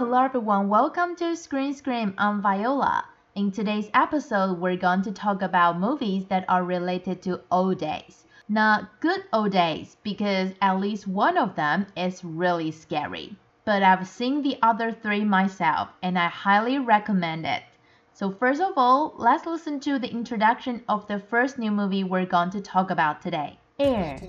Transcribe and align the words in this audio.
Hello 0.00 0.24
everyone, 0.24 0.70
welcome 0.70 1.14
to 1.16 1.36
Screen 1.36 1.74
Scream. 1.74 2.14
I'm 2.16 2.40
Viola. 2.40 3.04
In 3.34 3.50
today's 3.52 3.90
episode, 3.92 4.58
we're 4.58 4.78
going 4.78 5.02
to 5.02 5.12
talk 5.12 5.42
about 5.42 5.78
movies 5.78 6.24
that 6.30 6.46
are 6.48 6.64
related 6.64 7.20
to 7.24 7.42
old 7.50 7.80
days. 7.80 8.24
Not 8.48 8.98
good 9.00 9.24
old 9.30 9.52
days, 9.52 9.98
because 10.02 10.52
at 10.62 10.80
least 10.80 11.06
one 11.06 11.36
of 11.36 11.54
them 11.54 11.84
is 11.98 12.24
really 12.24 12.70
scary. 12.70 13.36
But 13.66 13.82
I've 13.82 14.08
seen 14.08 14.40
the 14.40 14.56
other 14.62 14.90
three 14.90 15.22
myself, 15.22 15.90
and 16.02 16.18
I 16.18 16.28
highly 16.28 16.78
recommend 16.78 17.44
it. 17.44 17.64
So 18.14 18.30
first 18.30 18.62
of 18.62 18.72
all, 18.78 19.12
let's 19.18 19.44
listen 19.44 19.80
to 19.80 19.98
the 19.98 20.10
introduction 20.10 20.82
of 20.88 21.06
the 21.08 21.18
first 21.18 21.58
new 21.58 21.70
movie 21.70 22.04
we're 22.04 22.24
going 22.24 22.48
to 22.52 22.62
talk 22.62 22.90
about 22.90 23.20
today. 23.20 23.58
Air 23.80 24.20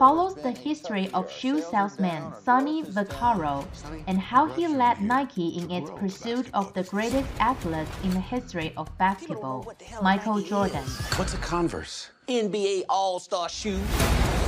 follows 0.00 0.34
the 0.34 0.50
history 0.50 1.08
of 1.14 1.30
shoe 1.30 1.62
salesman 1.62 2.32
Sonny 2.42 2.82
Vaccaro 2.82 3.64
and 4.08 4.18
how 4.18 4.46
he 4.46 4.66
led 4.66 5.00
Nike 5.00 5.50
in 5.56 5.70
its 5.70 5.88
pursuit 5.92 6.50
of 6.52 6.74
the 6.74 6.82
greatest 6.82 7.28
athlete 7.38 7.86
in 8.02 8.10
the 8.10 8.20
history 8.20 8.72
of 8.76 8.90
basketball, 8.98 9.72
Michael 10.02 10.40
Jordan. 10.40 10.82
What's 11.14 11.32
a 11.34 11.36
Converse? 11.36 12.10
NBA 12.26 12.86
All 12.88 13.20
Star 13.20 13.48
shoe. 13.48 13.80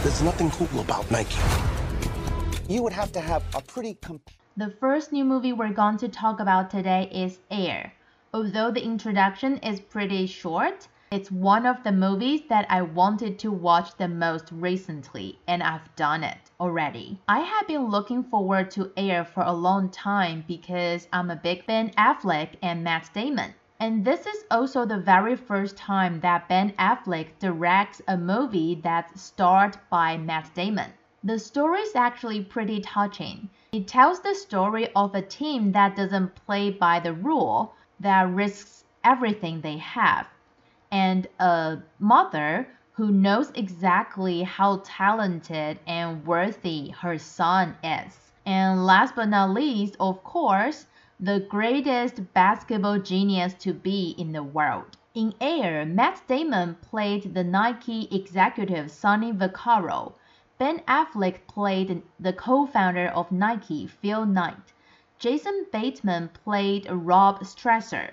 There's 0.02 0.20
nothing 0.20 0.50
cool 0.50 0.80
about 0.80 1.08
Nike. 1.12 1.38
You 2.68 2.82
would 2.82 2.92
have 2.92 3.12
to 3.12 3.20
have 3.20 3.44
a 3.54 3.62
pretty. 3.62 3.94
Comp- 4.02 4.30
the 4.56 4.74
first 4.80 5.12
new 5.12 5.24
movie 5.24 5.52
we're 5.52 5.72
going 5.72 5.96
to 5.98 6.08
talk 6.08 6.40
about 6.40 6.70
today 6.70 7.08
is 7.12 7.38
Air. 7.52 7.92
Although 8.34 8.72
the 8.72 8.82
introduction 8.82 9.58
is 9.58 9.78
pretty 9.78 10.26
short, 10.26 10.88
it's 11.12 11.32
one 11.32 11.66
of 11.66 11.82
the 11.82 11.90
movies 11.90 12.42
that 12.48 12.64
I 12.70 12.82
wanted 12.82 13.36
to 13.40 13.50
watch 13.50 13.96
the 13.96 14.06
most 14.06 14.52
recently, 14.52 15.40
and 15.48 15.60
I've 15.60 15.96
done 15.96 16.22
it 16.22 16.38
already. 16.60 17.18
I 17.26 17.40
have 17.40 17.66
been 17.66 17.86
looking 17.90 18.22
forward 18.22 18.70
to 18.70 18.92
Air 18.96 19.24
for 19.24 19.42
a 19.42 19.52
long 19.52 19.88
time 19.88 20.44
because 20.46 21.08
I'm 21.12 21.28
a 21.28 21.34
big 21.34 21.66
Ben 21.66 21.90
Affleck 21.98 22.50
and 22.62 22.84
Matt 22.84 23.10
Damon. 23.12 23.54
And 23.80 24.04
this 24.04 24.24
is 24.24 24.44
also 24.52 24.86
the 24.86 24.98
very 24.98 25.34
first 25.34 25.76
time 25.76 26.20
that 26.20 26.46
Ben 26.46 26.74
Affleck 26.78 27.30
directs 27.40 28.00
a 28.06 28.16
movie 28.16 28.76
that's 28.76 29.20
starred 29.20 29.78
by 29.90 30.16
Matt 30.16 30.54
Damon. 30.54 30.92
The 31.24 31.40
story 31.40 31.80
is 31.80 31.96
actually 31.96 32.44
pretty 32.44 32.80
touching. 32.82 33.50
It 33.72 33.88
tells 33.88 34.20
the 34.20 34.36
story 34.36 34.86
of 34.94 35.16
a 35.16 35.22
team 35.22 35.72
that 35.72 35.96
doesn't 35.96 36.36
play 36.46 36.70
by 36.70 37.00
the 37.00 37.14
rule, 37.14 37.74
that 37.98 38.30
risks 38.30 38.84
everything 39.02 39.60
they 39.60 39.78
have 39.78 40.28
and 40.90 41.26
a 41.38 41.78
mother 41.98 42.68
who 42.92 43.10
knows 43.10 43.50
exactly 43.54 44.42
how 44.42 44.82
talented 44.84 45.78
and 45.86 46.26
worthy 46.26 46.90
her 46.90 47.16
son 47.16 47.76
is. 47.82 48.32
And 48.44 48.84
last 48.84 49.14
but 49.14 49.28
not 49.28 49.50
least, 49.50 49.96
of 50.00 50.22
course, 50.24 50.86
the 51.18 51.40
greatest 51.40 52.32
basketball 52.34 52.98
genius 52.98 53.54
to 53.54 53.72
be 53.72 54.14
in 54.18 54.32
the 54.32 54.42
world. 54.42 54.96
In 55.14 55.34
Air, 55.40 55.84
Matt 55.84 56.22
Damon 56.26 56.76
played 56.76 57.34
the 57.34 57.44
Nike 57.44 58.08
executive 58.10 58.90
Sonny 58.90 59.32
Vaccaro. 59.32 60.14
Ben 60.58 60.80
Affleck 60.88 61.46
played 61.46 62.02
the 62.18 62.32
co-founder 62.32 63.08
of 63.08 63.30
Nike, 63.30 63.86
Phil 63.86 64.24
Knight. 64.24 64.72
Jason 65.18 65.66
Bateman 65.72 66.30
played 66.44 66.86
Rob 66.90 67.40
Strasser. 67.40 68.10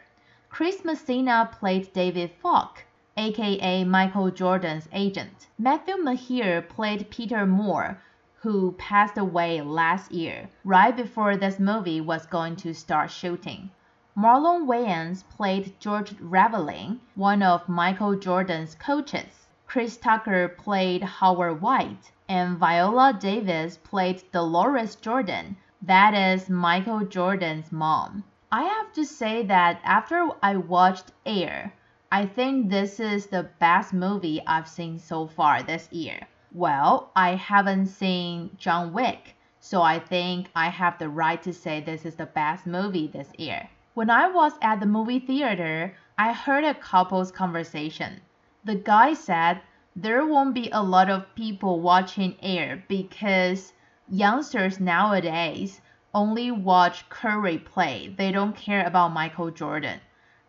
Chris 0.50 0.86
Messina 0.86 1.50
played 1.52 1.92
David 1.92 2.32
Falk, 2.42 2.86
aka 3.18 3.84
Michael 3.84 4.32
Jordan's 4.32 4.88
agent. 4.94 5.48
Matthew 5.60 5.98
Maher 5.98 6.62
played 6.62 7.10
Peter 7.10 7.46
Moore, 7.46 8.02
who 8.36 8.72
passed 8.74 9.18
away 9.18 9.60
last 9.62 10.12
year, 10.12 10.50
right 10.64 10.96
before 10.96 11.36
this 11.36 11.60
movie 11.60 12.00
was 12.00 12.26
going 12.26 12.56
to 12.56 12.74
start 12.74 13.12
shooting. 13.12 13.70
Marlon 14.18 14.66
Wayans 14.66 15.28
played 15.30 15.78
George 15.80 16.16
Raveling, 16.20 17.02
one 17.16 17.44
of 17.44 17.68
Michael 17.68 18.16
Jordan's 18.16 18.74
coaches. 18.76 19.48
Chris 19.68 19.98
Tucker 19.98 20.48
played 20.48 21.04
Howard 21.04 21.62
White, 21.62 22.12
and 22.30 22.58
Viola 22.58 23.12
Davis 23.20 23.78
played 23.78 24.24
Deloris 24.32 25.00
Jordan, 25.00 25.58
that 25.82 26.14
is 26.14 26.50
Michael 26.50 27.06
Jordan's 27.06 27.72
mom. 27.72 28.24
I 28.50 28.64
have 28.64 28.94
to 28.94 29.04
say 29.04 29.44
that 29.44 29.82
after 29.84 30.30
I 30.42 30.56
watched 30.56 31.12
Air, 31.26 31.74
I 32.10 32.26
think 32.26 32.70
this 32.70 32.98
is 32.98 33.28
the 33.28 33.50
best 33.60 33.94
movie 33.94 34.42
I've 34.48 34.70
seen 34.70 35.00
so 35.00 35.28
far 35.28 35.62
this 35.62 35.92
year. 35.92 36.22
Well, 36.54 37.12
I 37.14 37.36
haven't 37.36 37.88
seen 37.88 38.56
John 38.58 38.94
Wick, 38.94 39.36
so 39.60 39.82
I 39.82 40.00
think 40.00 40.50
I 40.56 40.70
have 40.70 40.98
the 40.98 41.10
right 41.10 41.44
to 41.44 41.52
say 41.52 41.82
this 41.82 42.06
is 42.06 42.16
the 42.16 42.26
best 42.26 42.66
movie 42.66 43.08
this 43.08 43.34
year. 43.38 43.68
When 43.96 44.10
I 44.10 44.30
was 44.30 44.54
at 44.62 44.80
the 44.80 44.86
movie 44.86 45.20
theater, 45.20 45.98
I 46.18 46.32
heard 46.32 46.64
a 46.64 46.74
couple's 46.74 47.34
conversation. 47.34 48.22
The 48.64 48.76
guy 48.76 49.14
said 49.14 49.60
there 49.94 50.26
won't 50.26 50.54
be 50.54 50.70
a 50.72 50.82
lot 50.82 51.10
of 51.10 51.36
people 51.36 51.82
watching 51.82 52.38
Air 52.42 52.82
because 52.88 53.74
youngsters 54.08 54.80
nowadays 54.80 55.82
only 56.18 56.50
watch 56.50 57.08
Curry 57.10 57.60
play. 57.60 58.12
They 58.18 58.32
don't 58.32 58.56
care 58.56 58.84
about 58.84 59.14
Michael 59.14 59.52
Jordan. 59.52 60.00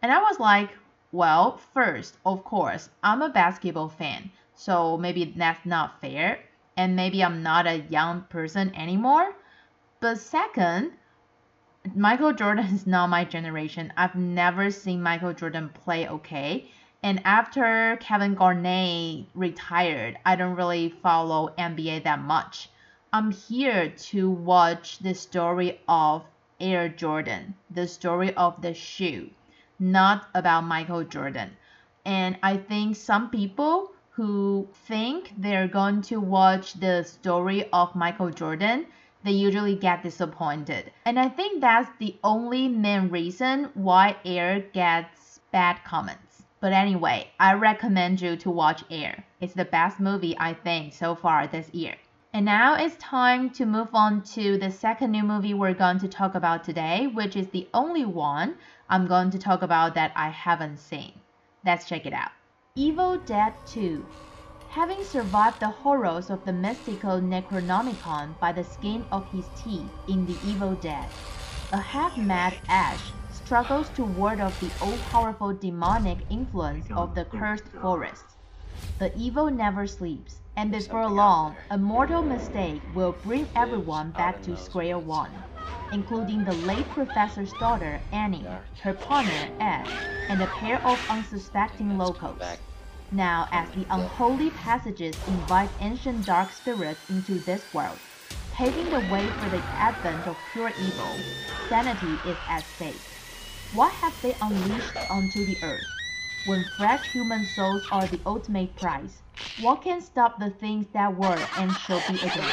And 0.00 0.10
I 0.10 0.18
was 0.22 0.40
like, 0.40 0.70
well, 1.12 1.58
first, 1.74 2.16
of 2.24 2.42
course, 2.42 2.88
I'm 3.02 3.20
a 3.20 3.28
basketball 3.28 3.90
fan, 3.90 4.30
so 4.54 4.96
maybe 4.96 5.26
that's 5.36 5.66
not 5.66 6.00
fair, 6.00 6.40
and 6.78 6.96
maybe 6.96 7.22
I'm 7.22 7.42
not 7.42 7.66
a 7.66 7.80
young 7.90 8.22
person 8.30 8.74
anymore. 8.74 9.34
But 10.00 10.18
second, 10.18 10.92
Michael 11.94 12.32
Jordan 12.32 12.64
is 12.74 12.86
not 12.86 13.10
my 13.10 13.26
generation. 13.26 13.92
I've 13.94 14.14
never 14.14 14.70
seen 14.70 15.02
Michael 15.02 15.34
Jordan 15.34 15.68
play 15.68 16.08
okay. 16.08 16.70
And 17.02 17.20
after 17.26 17.98
Kevin 18.00 18.34
Garnett 18.34 19.26
retired, 19.34 20.18
I 20.24 20.34
don't 20.34 20.56
really 20.56 20.88
follow 21.02 21.52
NBA 21.58 22.04
that 22.04 22.20
much. 22.20 22.70
I'm 23.10 23.30
here 23.30 23.88
to 23.88 24.28
watch 24.28 24.98
the 24.98 25.14
story 25.14 25.80
of 25.88 26.26
Air 26.60 26.90
Jordan, 26.90 27.54
the 27.70 27.88
story 27.88 28.34
of 28.34 28.60
the 28.60 28.74
shoe, 28.74 29.30
not 29.78 30.28
about 30.34 30.64
Michael 30.64 31.04
Jordan. 31.04 31.56
And 32.04 32.36
I 32.42 32.58
think 32.58 32.96
some 32.96 33.30
people 33.30 33.92
who 34.10 34.68
think 34.74 35.32
they're 35.38 35.68
going 35.68 36.02
to 36.02 36.20
watch 36.20 36.74
the 36.74 37.02
story 37.02 37.66
of 37.72 37.94
Michael 37.94 38.28
Jordan, 38.28 38.84
they 39.24 39.32
usually 39.32 39.74
get 39.74 40.02
disappointed. 40.02 40.92
And 41.06 41.18
I 41.18 41.30
think 41.30 41.62
that's 41.62 41.90
the 41.98 42.14
only 42.22 42.68
main 42.68 43.08
reason 43.08 43.70
why 43.72 44.16
Air 44.26 44.60
gets 44.74 45.40
bad 45.50 45.82
comments. 45.82 46.42
But 46.60 46.74
anyway, 46.74 47.30
I 47.40 47.54
recommend 47.54 48.20
you 48.20 48.36
to 48.36 48.50
watch 48.50 48.84
Air. 48.90 49.24
It's 49.40 49.54
the 49.54 49.64
best 49.64 49.98
movie 49.98 50.36
I 50.38 50.52
think 50.52 50.92
so 50.92 51.14
far 51.14 51.46
this 51.46 51.72
year. 51.72 51.94
And 52.30 52.44
now 52.44 52.74
it's 52.74 52.96
time 52.96 53.48
to 53.50 53.64
move 53.64 53.88
on 53.94 54.22
to 54.34 54.58
the 54.58 54.70
second 54.70 55.12
new 55.12 55.22
movie 55.22 55.54
we're 55.54 55.72
going 55.72 55.98
to 56.00 56.08
talk 56.08 56.34
about 56.34 56.62
today, 56.62 57.06
which 57.06 57.36
is 57.36 57.48
the 57.48 57.66
only 57.72 58.04
one 58.04 58.56
I'm 58.88 59.06
going 59.06 59.30
to 59.30 59.38
talk 59.38 59.62
about 59.62 59.94
that 59.94 60.12
I 60.14 60.28
haven't 60.28 60.78
seen. 60.78 61.12
Let's 61.64 61.88
check 61.88 62.04
it 62.04 62.12
out. 62.12 62.30
Evil 62.74 63.16
Dead 63.16 63.54
2. 63.66 64.04
Having 64.68 65.04
survived 65.04 65.60
the 65.60 65.68
horrors 65.68 66.28
of 66.28 66.44
the 66.44 66.52
mystical 66.52 67.18
Necronomicon 67.18 68.38
by 68.38 68.52
the 68.52 68.62
skin 68.62 69.06
of 69.10 69.26
his 69.32 69.46
teeth 69.56 69.90
in 70.06 70.26
The 70.26 70.36
Evil 70.46 70.74
Dead, 70.74 71.08
a 71.72 71.80
half-mad 71.80 72.54
Ash 72.68 73.10
struggles 73.32 73.88
to 73.96 74.04
ward 74.04 74.40
off 74.40 74.60
the 74.60 74.70
all-powerful 74.84 75.54
demonic 75.54 76.18
influence 76.28 76.86
of 76.90 77.14
the 77.14 77.24
cursed 77.24 77.68
forest. 77.80 78.37
The 78.98 79.12
evil 79.16 79.50
never 79.50 79.88
sleeps 79.88 80.42
and 80.54 80.70
before 80.70 81.08
long, 81.08 81.58
a 81.68 81.76
mortal 81.78 82.22
mistake 82.22 82.84
will 82.86 83.12
bring 83.12 83.50
everyone 83.56 84.12
back 84.12 84.40
to 84.42 84.56
square 84.56 84.98
one, 85.00 85.46
including 85.90 86.44
the 86.44 86.54
late 86.54 86.88
professor's 86.92 87.54
daughter, 87.54 88.06
Annie, 88.12 88.60
her 88.78 88.94
partner, 88.94 89.50
Ed, 89.58 89.96
and 90.28 90.40
a 90.40 90.46
pair 90.46 90.84
of 90.86 91.04
unsuspecting 91.08 91.96
locals. 91.98 92.60
Now, 93.10 93.48
as 93.50 93.72
the 93.72 93.86
unholy 93.90 94.50
passages 94.50 95.22
invite 95.26 95.72
ancient 95.80 96.24
dark 96.24 96.52
spirits 96.52 97.04
into 97.08 97.40
this 97.40 97.72
world, 97.72 98.00
paving 98.52 98.90
the 98.90 99.00
way 99.00 99.32
for 99.32 99.50
the 99.50 99.64
advent 99.72 100.26
of 100.28 100.44
pure 100.44 100.72
evil, 100.78 101.28
sanity 101.56 102.20
is 102.24 102.38
at 102.46 102.66
stake. 102.66 103.18
What 103.72 103.92
have 103.94 104.20
they 104.22 104.36
unleashed 104.40 104.96
onto 105.10 105.44
the 105.44 105.58
earth? 105.62 105.97
When 106.46 106.64
fresh 106.76 107.12
human 107.12 107.44
souls 107.44 107.82
are 107.90 108.06
the 108.06 108.20
ultimate 108.24 108.74
prize, 108.76 109.22
what 109.60 109.82
can 109.82 110.00
stop 110.00 110.38
the 110.38 110.50
things 110.50 110.86
that 110.92 111.16
were 111.16 111.38
and 111.58 111.72
shall 111.72 112.00
be 112.08 112.16
again? 112.16 112.44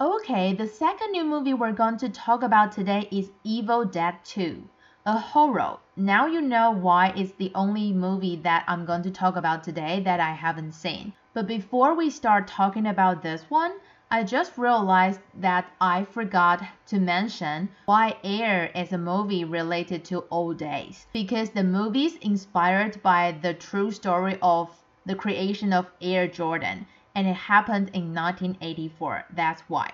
Okay, 0.00 0.54
the 0.54 0.66
second 0.66 1.12
new 1.12 1.24
movie 1.24 1.52
we're 1.52 1.72
going 1.72 1.98
to 1.98 2.08
talk 2.08 2.42
about 2.42 2.72
today 2.72 3.08
is 3.10 3.30
Evil 3.44 3.84
Dead 3.84 4.14
2. 4.24 4.62
a 5.06 5.18
horror. 5.18 5.78
Now 5.96 6.26
you 6.26 6.40
know 6.40 6.70
why 6.70 7.12
it's 7.16 7.32
the 7.32 7.50
only 7.54 7.92
movie 7.92 8.36
that 8.36 8.64
I'm 8.68 8.84
going 8.84 9.02
to 9.02 9.10
talk 9.10 9.36
about 9.36 9.64
today 9.64 10.00
that 10.04 10.20
I 10.20 10.32
haven't 10.32 10.72
seen. 10.72 11.14
But 11.32 11.46
before 11.46 11.94
we 11.94 12.10
start 12.10 12.48
talking 12.48 12.86
about 12.86 13.22
this 13.22 13.44
one, 13.48 13.74
I 14.10 14.24
just 14.24 14.58
realized 14.58 15.20
that 15.34 15.70
I 15.80 16.02
forgot 16.02 16.60
to 16.86 16.98
mention 16.98 17.68
why 17.86 18.16
Air 18.24 18.72
is 18.74 18.92
a 18.92 18.98
movie 18.98 19.44
related 19.44 20.04
to 20.06 20.24
old 20.28 20.58
days. 20.58 21.06
Because 21.12 21.50
the 21.50 21.62
movie 21.62 22.06
is 22.06 22.16
inspired 22.16 23.00
by 23.04 23.30
the 23.30 23.54
true 23.54 23.92
story 23.92 24.38
of 24.42 24.70
the 25.06 25.14
creation 25.14 25.72
of 25.72 25.92
Air 26.00 26.26
Jordan, 26.26 26.86
and 27.14 27.28
it 27.28 27.36
happened 27.36 27.90
in 27.94 28.12
1984. 28.12 29.26
That's 29.32 29.62
why. 29.68 29.92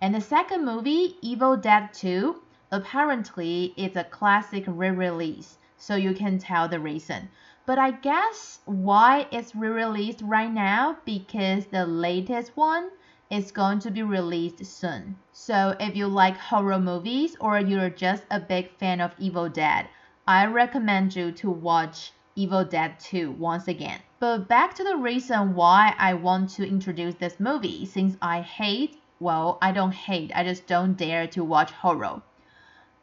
And 0.00 0.12
the 0.12 0.20
second 0.20 0.64
movie, 0.64 1.16
Evil 1.22 1.56
Dead 1.56 1.94
2, 1.94 2.42
apparently 2.72 3.72
it's 3.76 3.96
a 3.96 4.02
classic 4.02 4.64
re-release, 4.66 5.58
so 5.76 5.94
you 5.94 6.12
can 6.12 6.38
tell 6.38 6.66
the 6.66 6.80
reason. 6.80 7.28
But 7.64 7.78
I 7.78 7.92
guess 7.92 8.58
why 8.64 9.28
it's 9.30 9.54
re-released 9.54 10.20
right 10.22 10.50
now 10.52 10.96
because 11.04 11.66
the 11.66 11.86
latest 11.86 12.56
one 12.56 12.90
is 13.30 13.52
going 13.52 13.78
to 13.78 13.90
be 13.92 14.02
released 14.02 14.66
soon. 14.66 15.16
So 15.30 15.76
if 15.78 15.94
you 15.94 16.08
like 16.08 16.36
horror 16.36 16.80
movies 16.80 17.36
or 17.38 17.60
you're 17.60 17.88
just 17.88 18.24
a 18.32 18.40
big 18.40 18.76
fan 18.78 19.00
of 19.00 19.14
Evil 19.16 19.48
Dead, 19.48 19.86
I 20.26 20.46
recommend 20.46 21.14
you 21.14 21.30
to 21.30 21.50
watch 21.52 22.12
Evil 22.34 22.64
Dead 22.64 22.98
2 22.98 23.30
once 23.30 23.68
again. 23.68 24.00
But 24.18 24.48
back 24.48 24.74
to 24.74 24.82
the 24.82 24.96
reason 24.96 25.54
why 25.54 25.94
I 25.98 26.14
want 26.14 26.50
to 26.54 26.66
introduce 26.66 27.14
this 27.14 27.38
movie 27.38 27.86
since 27.86 28.16
I 28.20 28.40
hate, 28.40 29.00
well, 29.20 29.58
I 29.62 29.70
don't 29.70 29.94
hate, 29.94 30.32
I 30.34 30.42
just 30.42 30.66
don't 30.66 30.94
dare 30.94 31.28
to 31.28 31.44
watch 31.44 31.70
horror. 31.70 32.22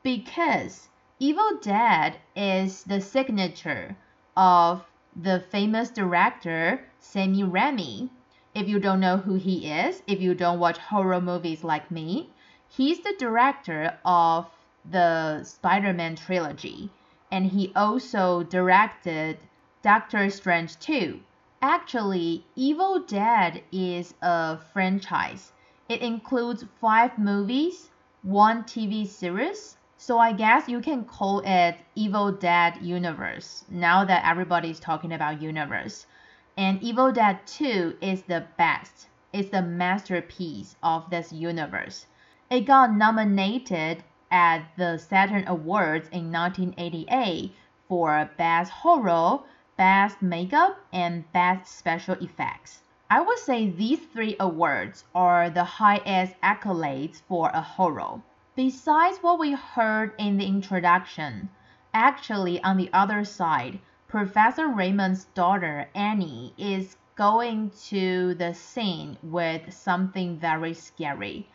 Because 0.04 0.90
Evil 1.18 1.60
Dead 1.62 2.18
is 2.36 2.84
the 2.84 3.00
signature 3.00 3.96
of 4.40 4.86
the 5.16 5.42
famous 5.52 5.90
director 5.90 6.86
Sam 7.00 7.36
Raimi 7.52 8.10
if 8.56 8.68
you 8.68 8.80
don't 8.80 9.00
know 9.00 9.18
who 9.18 9.36
he 9.36 9.70
is, 9.72 10.02
if 10.08 10.22
you 10.22 10.34
don't 10.34 10.60
watch 10.60 10.78
horror 10.78 11.22
movies 11.22 11.64
like 11.64 11.92
me, 11.92 12.30
he's 12.68 13.00
the 13.02 13.14
director 13.20 13.98
of 14.04 14.50
the 14.90 15.44
Spider 15.44 15.94
Man 15.94 16.16
trilogy, 16.16 16.90
and 17.32 17.46
he 17.46 17.72
also 17.76 18.44
directed 18.44 19.38
Doctor 19.82 20.30
Strange 20.30 20.80
2. 20.80 21.20
Actually, 21.62 22.44
Evil 22.56 23.00
Dead 23.02 23.62
is 23.72 24.14
a 24.22 24.58
franchise. 24.58 25.52
It 25.88 26.02
includes 26.02 26.66
five 26.82 27.18
movies, 27.18 27.92
one 28.24 28.64
TV 28.64 29.06
series, 29.06 29.78
so 30.02 30.18
I 30.18 30.32
guess 30.32 30.70
you 30.70 30.80
can 30.80 31.04
call 31.04 31.42
it 31.44 31.76
Evil 31.94 32.32
Dead 32.32 32.78
Universe 32.82 33.66
now 33.70 34.06
that 34.06 34.26
everybody's 34.26 34.80
talking 34.80 35.12
about 35.12 35.42
universe. 35.42 36.08
And 36.56 36.82
Evil 36.82 37.12
Dead 37.12 37.46
2 37.46 37.98
is 38.00 38.22
the 38.22 38.46
best. 38.58 39.10
It's 39.34 39.50
the 39.50 39.62
masterpiece 39.62 40.78
of 40.82 41.10
this 41.10 41.34
universe. 41.34 42.06
It 42.50 42.62
got 42.62 42.96
nominated 42.96 44.06
at 44.32 44.64
the 44.78 44.98
Saturn 44.98 45.46
Awards 45.50 46.08
in 46.14 46.32
1988 46.32 47.54
for 47.90 48.30
Best 48.38 48.72
Horror, 48.72 49.40
Best 49.76 50.22
Makeup, 50.22 50.80
and 50.94 51.30
Best 51.34 51.78
Special 51.78 52.16
Effects. 52.22 52.84
I 53.10 53.20
would 53.20 53.40
say 53.40 53.70
these 53.70 54.00
three 54.00 54.38
awards 54.40 55.04
are 55.14 55.50
the 55.50 55.66
highest 55.66 56.40
accolades 56.42 57.22
for 57.28 57.50
a 57.54 57.62
horror. 57.62 58.22
Besides 58.62 59.20
what 59.20 59.40
we 59.40 59.54
heard 59.54 60.12
in 60.18 60.36
the 60.36 60.46
introduction, 60.46 61.48
actually 61.94 62.62
on 62.62 62.76
the 62.76 62.90
other 62.92 63.24
side, 63.24 63.80
Professor 64.10 64.68
Raymond's 64.68 65.24
daughter, 65.34 65.88
Annie, 65.96 66.54
is 66.58 66.98
going 67.16 67.70
to 67.88 68.34
the 68.34 68.54
scene 68.54 69.16
with 69.24 69.72
something 69.72 70.38
very 70.38 70.74
scary. 70.74 71.48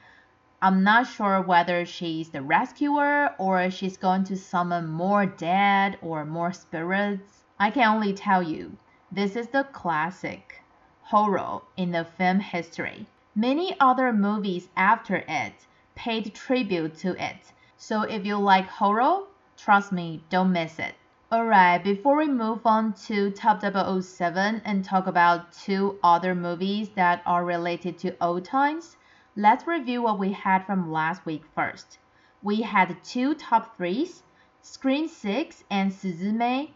I'm 0.62 0.82
not 0.82 1.06
sure 1.06 1.42
whether 1.42 1.84
she's 1.84 2.30
the 2.30 2.40
rescuer 2.40 3.34
or 3.36 3.70
she's 3.70 3.98
going 3.98 4.24
to 4.24 4.36
summon 4.38 4.88
more 4.88 5.26
dead 5.26 5.98
or 6.00 6.24
more 6.24 6.54
spirits. 6.54 7.44
I 7.60 7.70
can 7.70 7.86
only 7.86 8.14
tell 8.14 8.42
you, 8.42 8.78
this 9.12 9.36
is 9.36 9.48
the 9.48 9.64
classic 9.64 10.62
horror 11.02 11.60
in 11.76 11.90
the 11.90 12.06
film 12.06 12.40
history. 12.40 13.04
Many 13.34 13.76
other 13.78 14.10
movies 14.10 14.70
after 14.74 15.22
it 15.28 15.66
paid 15.94 16.34
tribute 16.34 16.96
to 16.98 17.10
it. 17.22 17.52
So 17.76 18.02
if 18.02 18.24
you 18.24 18.36
like 18.36 18.68
horror, 18.68 19.24
trust 19.56 19.92
me, 19.92 20.22
don't 20.30 20.52
miss 20.52 20.78
it. 20.78 20.94
Alright, 21.32 21.82
before 21.82 22.16
we 22.16 22.28
move 22.28 22.66
on 22.66 22.92
to 23.06 23.30
Top 23.30 23.60
007 23.60 24.62
and 24.64 24.84
talk 24.84 25.06
about 25.06 25.52
two 25.52 25.98
other 26.02 26.34
movies 26.34 26.90
that 26.90 27.22
are 27.26 27.44
related 27.44 27.98
to 27.98 28.16
old 28.20 28.44
times, 28.44 28.96
let's 29.34 29.66
review 29.66 30.02
what 30.02 30.18
we 30.18 30.32
had 30.32 30.64
from 30.64 30.92
last 30.92 31.26
week 31.26 31.42
first. 31.54 31.98
We 32.42 32.62
had 32.62 33.02
two 33.02 33.34
top 33.34 33.76
threes, 33.76 34.22
Scream 34.62 35.08
6 35.08 35.64
and 35.70 35.92
Suzume. 35.92 36.70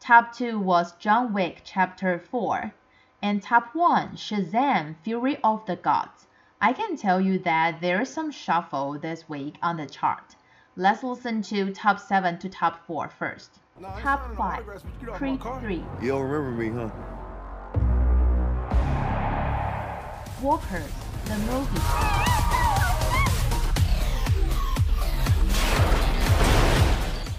Top 0.00 0.32
2 0.32 0.58
was 0.58 0.96
John 0.96 1.32
Wick 1.32 1.62
Chapter 1.62 2.18
4. 2.18 2.74
And 3.22 3.42
top 3.42 3.74
1, 3.74 4.16
Shazam 4.16 4.96
Fury 5.02 5.38
of 5.44 5.64
the 5.66 5.76
Gods. 5.76 6.26
I 6.62 6.74
can 6.74 6.94
tell 6.94 7.22
you 7.22 7.38
that 7.38 7.80
there's 7.80 8.10
some 8.10 8.30
shuffle 8.30 8.98
this 8.98 9.26
week 9.30 9.54
on 9.62 9.78
the 9.78 9.86
chart. 9.86 10.36
Let's 10.76 11.02
listen 11.02 11.40
to 11.44 11.72
top 11.72 11.98
7 11.98 12.38
to 12.38 12.50
top 12.50 12.86
4 12.86 13.08
first. 13.08 13.60
Top 14.00 14.36
5 14.36 14.66
Creed 15.14 15.40
3 15.42 15.84
You 16.02 16.08
don't 16.08 16.28
remember 16.28 16.50
me, 16.50 16.68
huh? 16.68 16.90
Workers, 20.42 20.92
the 21.24 21.38
movie. 21.38 21.80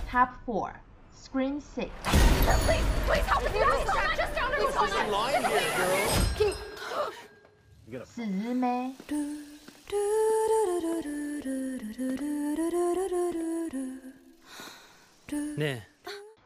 Top 0.09 0.33
4 0.47 0.81
Scream 1.15 1.61
6 1.61 1.89
Please, 2.03 2.83
please 3.05 3.25
help 3.25 3.43
us. 3.43 3.53
You 3.55 3.63
have 3.63 4.17
just 4.17 4.35
down 4.35 4.51
there. 4.51 4.61
What's 4.61 4.75
going 4.75 4.91
on? 4.93 5.11
Lying 5.11 5.43
here, 5.43 5.77
girl. 5.77 6.09
Can 6.37 6.70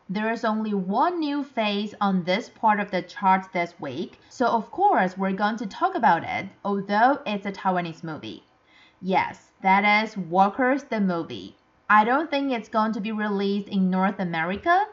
there 0.10 0.32
is 0.32 0.44
only 0.44 0.74
one 0.74 1.20
new 1.20 1.44
face 1.44 1.94
on 2.02 2.24
this 2.24 2.50
part 2.50 2.80
of 2.80 2.90
the 2.90 3.04
chart 3.04 3.54
this 3.54 3.76
week, 3.80 4.18
so 4.28 4.48
of 4.48 4.72
course 4.72 5.20
we're 5.20 5.34
going 5.34 5.58
to 5.58 5.68
talk 5.68 5.94
about 5.94 6.24
it, 6.24 6.48
although 6.64 7.22
it's 7.28 7.46
a 7.46 7.52
Taiwanese 7.52 8.04
movie. 8.04 8.44
Yes, 9.00 9.52
that 9.62 10.04
is 10.04 10.18
Workers 10.18 10.86
the 10.86 11.00
movie. 11.00 11.56
I 11.88 12.06
don't 12.06 12.32
think 12.32 12.52
it's 12.52 12.70
going 12.70 12.94
to 12.94 13.00
be 13.00 13.12
released 13.12 13.70
in 13.70 13.92
North 13.92 14.20
America, 14.20 14.88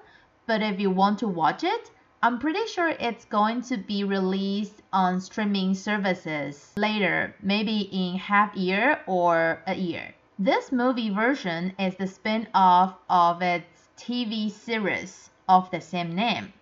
but 0.47 0.61
if 0.61 0.78
you 0.78 0.90
want 0.90 1.18
to 1.21 1.28
watch 1.28 1.64
it, 1.64 1.90
I'm 2.25 2.38
pretty 2.38 2.64
sure 2.69 2.91
it's 3.00 3.25
going 3.25 3.62
to 3.62 3.76
be 3.76 4.05
released 4.05 4.81
on 4.93 5.21
streaming 5.21 5.75
services 5.75 6.73
later, 6.76 7.35
maybe 7.43 7.88
in 7.91 8.17
half 8.17 8.55
year 8.55 9.00
or 9.09 9.61
a 9.67 9.75
year. 9.75 10.14
This 10.38 10.71
movie 10.71 11.11
version 11.11 11.73
is 11.81 11.97
the 11.97 12.07
spin-off 12.07 12.95
of 13.11 13.43
its 13.43 13.88
TV 13.97 14.52
series 14.52 15.31
of 15.49 15.69
the 15.73 15.81
same 15.81 16.14
name. 16.14 16.52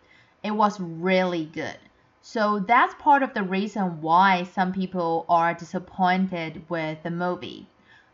It 0.43 0.53
was 0.53 0.81
really 0.81 1.45
good. 1.45 1.77
So 2.23 2.61
that's 2.61 2.95
part 2.95 3.23
of 3.23 3.35
the 3.35 3.43
reason 3.43 4.01
why 4.01 4.45
some 4.45 4.73
people 4.73 5.27
are 5.29 5.53
disappointed 5.53 6.71
with 6.71 7.03
the 7.03 7.11
movie. 7.11 7.69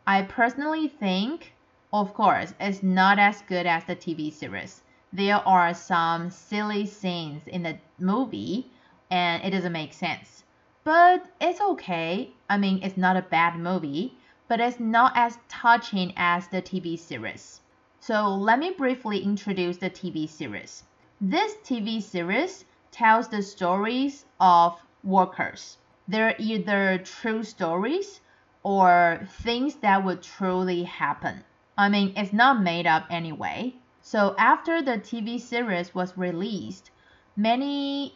I 0.05 0.23
personally 0.23 0.89
think, 0.89 1.53
of 1.93 2.13
course, 2.13 2.53
it's 2.59 2.83
not 2.83 3.19
as 3.19 3.41
good 3.43 3.65
as 3.65 3.85
the 3.85 3.95
TV 3.95 4.33
series. 4.33 4.81
There 5.17 5.47
are 5.47 5.73
some 5.73 6.29
silly 6.29 6.85
scenes 6.85 7.47
in 7.47 7.63
the 7.63 7.79
movie 7.97 8.69
and 9.09 9.43
it 9.43 9.49
doesn't 9.49 9.71
make 9.71 9.93
sense. 9.93 10.43
But 10.83 11.25
it's 11.41 11.59
okay. 11.59 12.29
I 12.47 12.59
mean, 12.59 12.83
it's 12.83 12.97
not 12.97 13.17
a 13.17 13.23
bad 13.23 13.57
movie, 13.57 14.15
but 14.47 14.59
it's 14.59 14.79
not 14.79 15.13
as 15.15 15.39
touching 15.49 16.13
as 16.15 16.47
the 16.49 16.61
TV 16.61 16.99
series. 16.99 17.61
So 17.99 18.27
let 18.35 18.59
me 18.59 18.69
briefly 18.69 19.17
introduce 19.23 19.77
the 19.77 19.89
TV 19.89 20.29
series. 20.29 20.83
This 21.19 21.55
TV 21.63 21.99
series 21.99 22.65
tells 22.91 23.27
the 23.27 23.41
stories 23.41 24.23
of 24.39 24.79
workers. 25.03 25.79
They're 26.07 26.35
either 26.37 26.99
true 26.99 27.41
stories 27.41 28.21
or 28.61 29.27
things 29.27 29.77
that 29.77 30.05
would 30.05 30.21
truly 30.21 30.83
happen. 30.83 31.43
I 31.75 31.89
mean, 31.89 32.13
it's 32.15 32.33
not 32.33 32.61
made 32.61 32.85
up 32.85 33.07
anyway. 33.09 33.73
So 34.09 34.35
after 34.37 34.81
the 34.81 34.97
TV 34.97 35.37
series 35.37 35.93
was 35.93 36.17
released, 36.17 36.91
many 37.35 38.15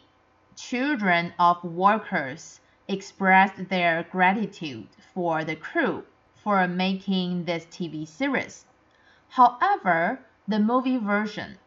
children 0.56 1.34
of 1.38 1.62
workers 1.62 2.60
expressed 2.88 3.68
their 3.68 4.04
gratitude 4.04 4.88
for 5.12 5.44
the 5.44 5.54
crew 5.54 6.06
for 6.34 6.66
making 6.66 7.44
this 7.44 7.66
TV 7.66 8.08
series. 8.08 8.64
However, 9.28 10.20
the 10.48 10.58
movie 10.58 10.96
version 10.96 11.58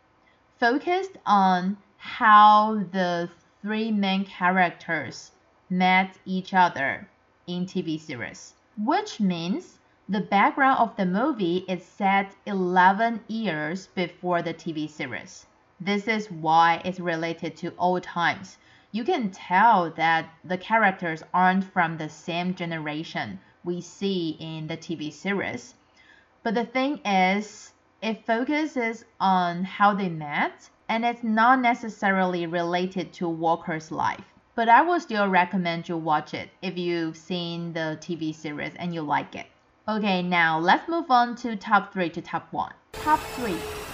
focused 0.59 1.19
on 1.27 1.77
how 1.97 2.83
the 2.93 3.29
three 3.61 3.91
main 3.91 4.25
characters 4.25 5.33
met 5.69 6.17
each 6.25 6.51
other 6.51 7.07
in 7.45 7.67
TV 7.67 7.99
series, 7.99 8.55
which 8.75 9.19
means 9.19 9.77
the 10.07 10.21
background 10.21 10.77
of 10.77 10.95
the 10.97 11.05
movie 11.05 11.65
is 11.67 11.83
set 11.83 12.35
11 12.45 13.21
years 13.27 13.87
before 13.95 14.43
the 14.43 14.53
TV 14.53 14.87
series. 14.87 15.47
This 15.79 16.07
is 16.07 16.29
why 16.29 16.79
it's 16.85 16.99
related 16.99 17.57
to 17.57 17.73
old 17.75 18.03
times. 18.03 18.59
You 18.91 19.03
can 19.03 19.31
tell 19.31 19.89
that 19.89 20.29
the 20.43 20.59
characters 20.59 21.23
aren't 21.33 21.63
from 21.63 21.97
the 21.97 22.07
same 22.07 22.53
generation 22.53 23.39
we 23.63 23.81
see 23.81 24.37
in 24.39 24.67
the 24.67 24.77
TV 24.77 25.11
series. 25.11 25.73
But 26.43 26.53
the 26.53 26.65
thing 26.65 26.99
is, 26.99 27.73
it 27.99 28.27
focuses 28.27 29.05
on 29.19 29.63
how 29.63 29.95
they 29.95 30.09
met 30.09 30.69
and 30.87 31.03
it's 31.03 31.23
not 31.23 31.61
necessarily 31.61 32.45
related 32.45 33.11
to 33.13 33.27
Worker's 33.27 33.91
life. 33.91 34.25
But 34.53 34.69
I 34.69 34.83
will 34.83 34.99
still 34.99 35.27
recommend 35.27 35.89
you 35.89 35.97
watch 35.97 36.35
it 36.35 36.51
if 36.61 36.77
you've 36.77 37.17
seen 37.17 37.73
the 37.73 37.97
TV 37.99 38.35
series 38.35 38.75
and 38.75 38.93
you 38.93 39.01
like 39.01 39.33
it. 39.33 39.47
Okay, 39.87 40.23
now 40.23 40.57
let's 40.57 40.89
move 40.89 41.11
on 41.11 41.35
to 41.35 41.55
top 41.55 41.93
3 41.93 42.09
to 42.09 42.21
top 42.21 42.51
1. 42.51 42.73
Top 42.93 43.19
3 43.19 43.53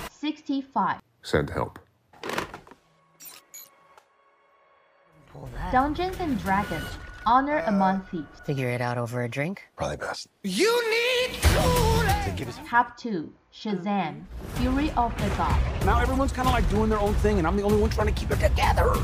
65. 0.09 1.01
Send 1.21 1.49
help. 1.49 1.79
Dungeons 5.73 6.15
and 6.21 6.39
Dragons 6.39 6.87
Honor 7.25 7.61
Among 7.65 8.01
Thieves. 8.03 8.39
Figure 8.45 8.69
it 8.69 8.79
out 8.79 8.97
over 8.97 9.23
a 9.23 9.27
drink? 9.27 9.63
Probably 9.75 9.97
best. 9.97 10.27
You 10.43 10.81
need 10.89 11.37
us 12.47 12.57
Top 12.65 12.95
2 12.95 13.29
Shazam 13.53 14.23
Fury 14.55 14.91
of 14.91 15.13
the 15.17 15.27
Gods. 15.35 15.85
Now 15.85 15.99
everyone's 15.99 16.31
kind 16.31 16.47
of 16.47 16.53
like 16.53 16.69
doing 16.69 16.87
their 16.87 16.99
own 16.99 17.15
thing, 17.15 17.37
and 17.37 17.45
I'm 17.45 17.57
the 17.57 17.63
only 17.63 17.81
one 17.81 17.89
trying 17.89 18.07
to 18.07 18.13
keep 18.13 18.31
it 18.31 18.39
together. 18.39 18.95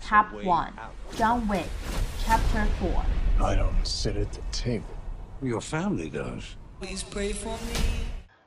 Top 0.00 0.32
1 0.32 0.72
John 1.14 1.46
Wick 1.46 1.68
Chapter 2.24 2.66
4. 2.80 3.04
I 3.44 3.54
don't 3.54 3.86
sit 3.86 4.16
at 4.16 4.32
the 4.32 4.40
table. 4.50 4.86
Your 5.42 5.62
family 5.62 6.10
does. 6.10 6.56
Please 6.80 7.02
pray 7.02 7.32
for 7.32 7.56
me. 7.56 7.80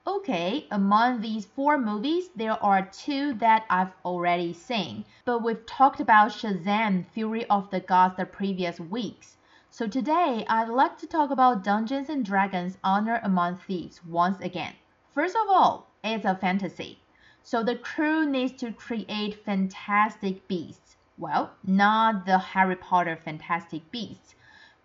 Okay, 0.06 0.68
among 0.70 1.22
these 1.22 1.46
four 1.46 1.78
movies, 1.78 2.30
there 2.36 2.64
are 2.64 2.88
two 2.92 3.34
that 3.36 3.66
I've 3.68 3.94
already 4.06 4.54
seen, 4.54 5.06
but 5.26 5.42
we've 5.42 5.66
talked 5.66 6.00
about 6.00 6.32
Shazam 6.32 7.06
Fury 7.08 7.46
of 7.46 7.72
the 7.72 7.80
Gods 7.80 8.18
the 8.18 8.26
previous 8.26 8.80
weeks. 8.80 9.38
So 9.72 9.88
today, 9.88 10.46
I'd 10.48 10.70
like 10.70 11.00
to 11.00 11.08
talk 11.08 11.32
about 11.32 11.64
Dungeons 11.64 12.10
and 12.10 12.24
Dragons 12.24 12.78
Honor 12.84 13.22
Among 13.24 13.58
Thieves 13.58 14.06
once 14.06 14.40
again. 14.40 14.74
First 15.16 15.36
of 15.36 15.48
all, 15.50 15.90
it's 16.04 16.26
a 16.26 16.36
fantasy. 16.36 17.00
So 17.42 17.64
the 17.64 17.76
crew 17.76 18.24
needs 18.24 18.54
to 18.62 18.72
create 18.72 19.44
fantastic 19.44 20.48
beasts. 20.48 20.98
Well, 21.18 21.54
not 21.64 22.28
the 22.28 22.38
Harry 22.38 22.76
Potter 22.76 23.16
fantastic 23.16 23.90
beasts, 23.90 24.36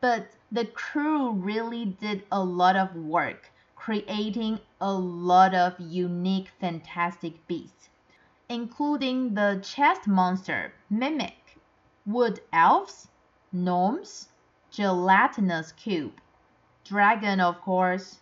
but 0.01 0.29
the 0.51 0.65
crew 0.65 1.31
really 1.31 1.85
did 1.85 2.25
a 2.33 2.43
lot 2.43 2.77
of 2.77 2.95
work 2.95 3.51
creating 3.89 4.61
a 4.81 4.93
lot 4.93 5.55
of 5.55 5.79
unique 5.79 6.51
fantastic 6.61 7.47
beasts, 7.47 7.89
including 8.49 9.33
the 9.33 9.59
chest 9.63 10.07
monster 10.07 10.75
Mimic, 10.91 11.59
wood 12.05 12.41
elves, 12.53 13.09
gnomes, 13.51 14.29
gelatinous 14.71 15.73
cube, 15.73 16.21
dragon 16.85 17.41
of 17.41 17.61
course, 17.63 18.21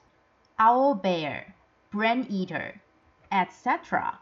owl 0.59 0.95
bear, 0.95 1.54
brain 1.90 2.26
eater, 2.28 2.80
etc. 3.33 4.18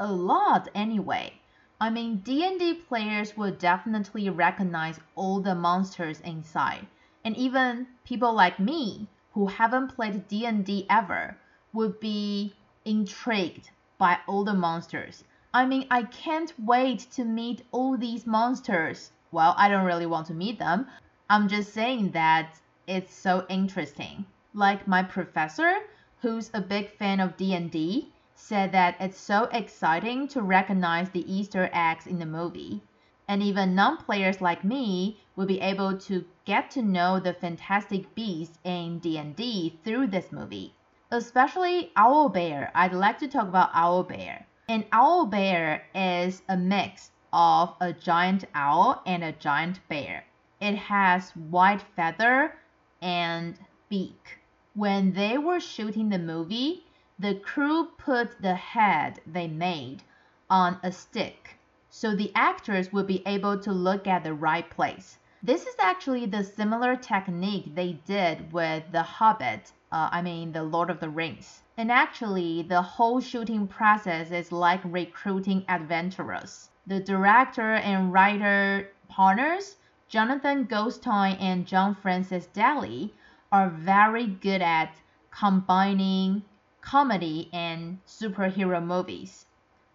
A 0.00 0.10
lot 0.10 0.68
anyway. 0.74 1.40
I 1.80 1.90
mean, 1.90 2.16
D&D 2.16 2.74
players 2.88 3.36
will 3.36 3.52
definitely 3.52 4.28
recognize 4.28 4.98
all 5.14 5.40
the 5.40 5.54
monsters 5.54 6.20
inside, 6.20 6.86
and 7.24 7.36
even 7.36 7.86
people 8.04 8.32
like 8.32 8.58
me 8.58 9.08
who 9.32 9.46
haven't 9.46 9.94
played 9.94 10.26
D&D 10.28 10.86
ever 10.88 11.36
would 11.72 12.00
be 12.00 12.54
intrigued 12.84 13.70
by 13.98 14.18
all 14.26 14.44
the 14.44 14.54
monsters. 14.54 15.24
I 15.52 15.66
mean, 15.66 15.86
I 15.90 16.04
can't 16.04 16.52
wait 16.58 17.00
to 17.12 17.24
meet 17.24 17.62
all 17.72 17.96
these 17.96 18.26
monsters. 18.26 19.12
Well, 19.32 19.54
I 19.56 19.68
don't 19.68 19.84
really 19.84 20.06
want 20.06 20.26
to 20.28 20.34
meet 20.34 20.58
them. 20.58 20.86
I'm 21.28 21.48
just 21.48 21.72
saying 21.72 22.12
that 22.12 22.58
it's 22.86 23.14
so 23.14 23.46
interesting. 23.48 24.24
Like 24.54 24.88
my 24.88 25.02
professor, 25.02 25.80
who's 26.22 26.50
a 26.54 26.60
big 26.60 26.90
fan 26.90 27.20
of 27.20 27.36
D&D, 27.36 28.12
said 28.34 28.72
that 28.72 28.96
it's 28.98 29.18
so 29.18 29.44
exciting 29.52 30.26
to 30.28 30.42
recognize 30.42 31.10
the 31.10 31.32
Easter 31.32 31.70
eggs 31.72 32.06
in 32.06 32.18
the 32.18 32.26
movie. 32.26 32.80
And 33.30 33.44
even 33.44 33.76
non-players 33.76 34.40
like 34.40 34.64
me 34.64 35.20
will 35.36 35.46
be 35.46 35.60
able 35.60 35.96
to 35.98 36.24
get 36.44 36.68
to 36.72 36.82
know 36.82 37.20
the 37.20 37.32
fantastic 37.32 38.12
beasts 38.12 38.58
in 38.64 38.98
D&D 38.98 39.78
through 39.84 40.08
this 40.08 40.32
movie. 40.32 40.74
Especially 41.12 41.92
Owlbear. 41.96 42.72
I'd 42.74 42.92
like 42.92 43.18
to 43.18 43.28
talk 43.28 43.46
about 43.46 43.70
Owl 43.72 44.04
Owlbear. 44.04 44.42
An 44.68 44.82
owlbear 44.92 45.80
is 45.94 46.42
a 46.48 46.56
mix 46.56 47.12
of 47.32 47.76
a 47.80 47.92
giant 47.92 48.46
owl 48.52 49.00
and 49.06 49.22
a 49.22 49.30
giant 49.30 49.78
bear. 49.88 50.24
It 50.60 50.74
has 50.74 51.30
white 51.36 51.82
feather 51.94 52.56
and 53.00 53.56
beak. 53.88 54.40
When 54.74 55.12
they 55.12 55.38
were 55.38 55.60
shooting 55.60 56.08
the 56.08 56.18
movie, 56.18 56.84
the 57.16 57.36
crew 57.36 57.90
put 57.96 58.42
the 58.42 58.56
head 58.56 59.20
they 59.24 59.46
made 59.46 60.02
on 60.50 60.80
a 60.82 60.90
stick 60.90 61.59
so 61.92 62.14
the 62.14 62.30
actors 62.36 62.92
would 62.92 63.06
be 63.06 63.22
able 63.26 63.58
to 63.58 63.72
look 63.72 64.06
at 64.06 64.22
the 64.22 64.32
right 64.32 64.70
place. 64.70 65.18
This 65.42 65.66
is 65.66 65.74
actually 65.80 66.26
the 66.26 66.44
similar 66.44 66.94
technique 66.94 67.74
they 67.74 67.94
did 68.06 68.52
with 68.52 68.84
The 68.92 69.02
Hobbit, 69.02 69.72
uh, 69.90 70.08
I 70.12 70.22
mean, 70.22 70.52
The 70.52 70.62
Lord 70.62 70.88
of 70.88 71.00
the 71.00 71.08
Rings. 71.08 71.62
And 71.76 71.90
actually, 71.90 72.62
the 72.62 72.82
whole 72.82 73.20
shooting 73.20 73.66
process 73.66 74.30
is 74.30 74.52
like 74.52 74.80
recruiting 74.84 75.64
adventurers. 75.68 76.68
The 76.86 77.00
director 77.00 77.74
and 77.74 78.12
writer 78.12 78.92
partners, 79.08 79.76
Jonathan 80.08 80.64
Goldstein 80.66 81.36
and 81.36 81.66
John 81.66 81.94
Francis 81.94 82.46
Daley, 82.46 83.12
are 83.50 83.68
very 83.68 84.26
good 84.26 84.62
at 84.62 84.94
combining 85.30 86.42
comedy 86.82 87.48
and 87.52 87.98
superhero 88.06 88.84
movies. 88.84 89.46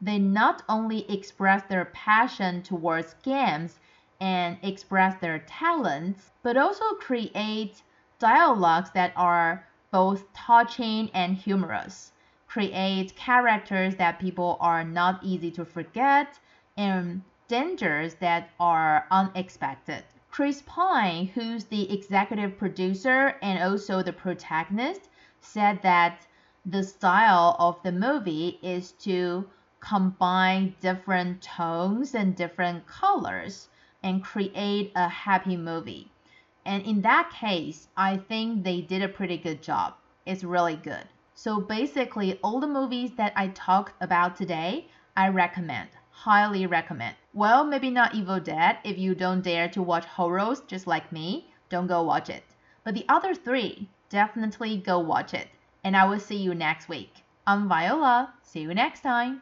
They 0.02 0.20
not 0.20 0.62
only 0.68 1.10
express 1.10 1.64
their 1.64 1.86
passion 1.86 2.62
towards 2.64 3.14
games 3.24 3.80
and 4.20 4.58
express 4.62 5.16
their 5.22 5.40
talents, 5.40 6.34
but 6.44 6.58
also 6.58 6.96
create 6.96 7.82
dialogues 8.20 8.92
that 8.92 9.14
are 9.16 9.66
both 9.92 10.34
touching 10.34 11.10
and 11.14 11.38
humorous, 11.38 12.12
create 12.46 13.16
characters 13.16 13.96
that 13.96 14.20
people 14.20 14.58
are 14.60 14.84
not 14.84 15.24
easy 15.24 15.50
to 15.52 15.64
forget, 15.64 16.40
and 16.76 17.22
dangers 17.48 18.16
that 18.16 18.50
are 18.60 19.08
unexpected. 19.10 20.04
Chris 20.30 20.62
Pine, 20.66 21.28
who's 21.28 21.64
the 21.64 21.90
executive 21.94 22.58
producer 22.58 23.38
and 23.42 23.64
also 23.64 24.04
the 24.04 24.12
protagonist, 24.12 25.10
said 25.40 25.82
that 25.84 26.28
the 26.66 26.84
style 26.84 27.56
of 27.60 27.82
the 27.84 27.94
movie 27.94 28.60
is 28.62 28.92
to 28.92 29.50
combine 29.88 30.74
different 30.82 31.42
tones 31.44 32.16
and 32.16 32.36
different 32.36 32.88
colors 32.88 33.68
and 34.02 34.24
create 34.24 34.92
a 34.96 35.08
happy 35.08 35.56
movie. 35.56 36.12
And 36.66 36.84
in 36.84 37.02
that 37.02 37.30
case, 37.30 37.88
I 37.96 38.18
think 38.18 38.64
they 38.64 38.82
did 38.82 39.04
a 39.04 39.08
pretty 39.08 39.38
good 39.38 39.62
job. 39.62 39.94
It's 40.26 40.44
really 40.44 40.76
good. 40.76 41.06
So 41.36 41.60
basically, 41.60 42.40
all 42.44 42.60
the 42.60 42.68
movies 42.68 43.12
that 43.18 43.34
I 43.36 43.50
talked 43.50 43.94
about 44.02 44.36
today, 44.36 44.88
I 45.16 45.28
recommend. 45.28 45.90
Highly 46.10 46.66
recommend. 46.66 47.16
Well, 47.34 47.64
maybe 47.64 47.92
not 47.92 48.16
Evil 48.16 48.40
Dead. 48.40 48.78
If 48.84 48.98
you 48.98 49.14
don't 49.14 49.42
dare 49.42 49.70
to 49.70 49.84
watch 49.84 50.06
horrors 50.06 50.62
just 50.62 50.88
like 50.88 51.12
me, 51.12 51.52
don't 51.70 51.88
go 51.88 52.02
watch 52.02 52.30
it. 52.30 52.44
But 52.84 52.96
the 52.96 53.06
other 53.08 53.36
three, 53.36 53.90
definitely 54.10 54.78
go 54.78 54.98
watch 54.98 55.34
it. 55.34 55.50
And 55.84 55.96
I 55.96 56.06
will 56.06 56.20
see 56.20 56.38
you 56.38 56.56
next 56.56 56.90
week. 56.90 57.24
I'm 57.46 57.68
Viola. 57.68 58.34
See 58.42 58.62
you 58.62 58.74
next 58.74 59.02
time. 59.02 59.42